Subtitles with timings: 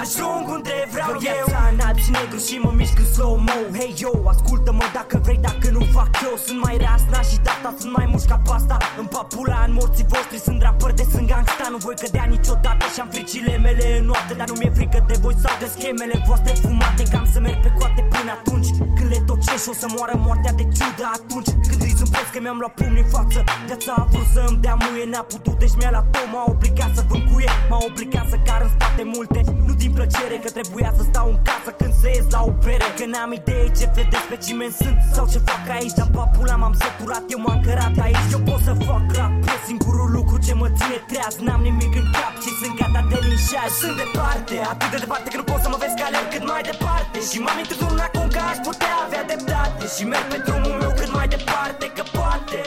[0.00, 1.46] Ajung unde vreau eu.
[1.72, 5.66] în alb și negru și mă mișc în slow-mo Hey yo, ascultă-mă dacă vrei, dacă
[5.76, 6.34] nu fac eu.
[6.46, 8.76] Sunt mai rasna și data sunt mai mușca pasta.
[9.00, 13.00] În papula, în morții voștri sunt rapări de sunt gangsta Nu voi cădea niciodată și
[13.04, 16.52] am fricile mele în noapte Dar nu mi-e frică de voi sau de schemele voastre
[16.62, 17.02] fumate.
[17.12, 18.68] Cam să merg pe coate până atunci.
[18.96, 21.50] Când le tocești o să moară moartea de ciudă atunci.
[21.68, 24.76] Când îi zâmbesc că mi-am luat pumni în față Viața a vrut să îmi dea
[24.82, 26.91] muie, n-a putut Deci mi-a luat tot, m-a obligat să vâncuie M-a
[27.90, 29.38] obligat să car în spate multe.
[29.66, 32.88] Nu din plăcere că trebuia să stau în casă când să ies la o bere.
[32.98, 36.74] Că n-am idee ce fel de specimen sunt Sau ce fac aici, dar papula m-am
[36.82, 40.68] săturat Eu m-am cărat aici, eu pot să fac rap E singurul lucru ce mă
[40.78, 41.34] ține treaz.
[41.46, 45.36] N-am nimic în cap și sunt gata de linșaj Sunt departe, atât de departe că
[45.40, 47.16] nu pot să mă vezi că alerg cât mai departe.
[47.28, 49.84] Și m-am întâlnit acum că aș putea avea dreptate.
[49.94, 52.60] Și merg pe drumul meu cât mai departe Că poate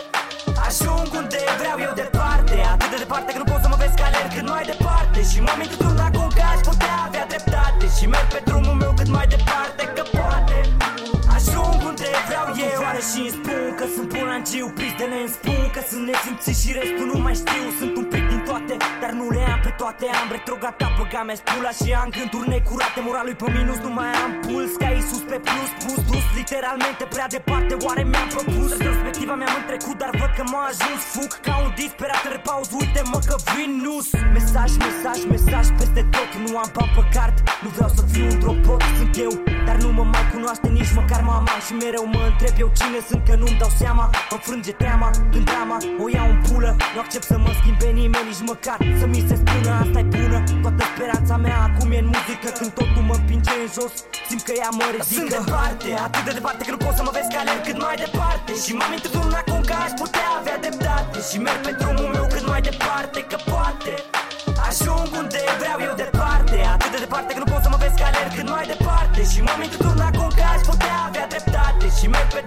[0.68, 2.56] Ajung unde vreau eu departe.
[2.74, 3.55] Atât de departe că nu pot
[4.36, 8.40] cât mai departe Și m-am întâlnit acum că aș putea avea dreptate Și merg pe
[8.48, 10.58] drumul meu cât mai departe Că poate
[11.36, 15.82] Ajung unde vreau eu Oare și îmi spun că sunt bulangiu Pistele îmi spun că
[15.90, 17.64] sunt nesimțit și restul nu mai știu.
[17.80, 19.35] Sunt un pic din toate, dar nu le am pe
[19.80, 24.12] toate Am retrogata, băga mea pula și am gânduri necurate Moralul pe minus, nu mai
[24.24, 28.70] am puls Ca Isus pe plus, plus, dus literalmente prea departe Oare mi-am propus?
[28.78, 31.02] Retrospectiva mi-am întrecut, dar văd că m-a ajuns.
[31.14, 34.08] Fug ca un disperat în repaus, uite-mă că vin nus.
[34.36, 38.38] Mesaj, mesaj, mesaj peste tot Nu am bani pe card, nu vreau să fiu un
[38.44, 39.34] dropot Sunt eu,
[39.68, 41.56] dar nu mă mai cunoaște nici măcar mama.
[41.66, 45.44] Și mereu mă întreb eu cine sunt că nu-mi dau seama Mă frânge teama, în
[45.50, 49.22] drama, o iau în pulă Nu accept să mă schimbe nimeni nici măcar Să mi
[49.30, 50.38] se spună asta e bună.
[50.64, 53.94] Toată speranța mea acum e în muzică Când totul mă împinge în jos
[54.30, 55.20] Simt că ea mă ridică.
[55.20, 57.98] Sunt departe, atât de departe că nu pot să mă vezi că alerg cât mai
[58.06, 58.52] departe.
[58.64, 61.18] Și m-am întâlnit acum că aș putea avea dreptate.
[61.30, 63.94] Și merg pe drumul meu cât mai departe Că poate
[64.68, 66.58] Ajung unde vreau eu departe.
[66.76, 69.20] Atât de departe că nu pot să mă vezi că alerg cât mai departe.
[69.32, 71.86] Și m-am întâlnit acum că aș putea avea dreptate.
[71.98, 72.42] Și merg pe